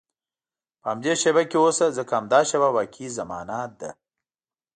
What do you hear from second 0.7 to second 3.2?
په همدې شېبه کې اوسه، ځکه همدا شېبه واقعي